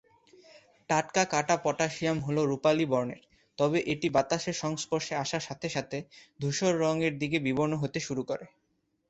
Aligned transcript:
টাটকা 0.89 1.23
কাটা 1.33 1.55
পটাসিয়াম 1.65 2.17
হলো 2.25 2.41
রূপালী 2.51 2.85
বর্ণের, 2.91 3.21
তবে 3.57 3.77
এটি 3.93 4.07
বাতাসের 4.15 4.55
সংস্পর্শে 4.63 5.13
আসার 5.23 5.43
সাথে 5.47 5.67
সাথে 5.69 5.97
ধূসর 6.39 6.73
রঙের 6.83 7.13
দিকে 7.21 7.37
বিবর্ণ 7.47 7.73
হতে 7.83 7.99
শুরু 8.07 8.21
করে। 8.29 8.45